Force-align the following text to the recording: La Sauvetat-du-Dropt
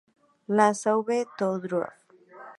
La 0.59 0.65
Sauvetat-du-Dropt 0.73 2.07